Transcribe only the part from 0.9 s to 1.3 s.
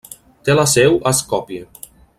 a